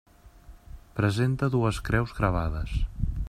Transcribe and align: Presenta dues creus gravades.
Presenta 0.99 1.51
dues 1.57 1.81
creus 1.91 2.17
gravades. 2.21 2.75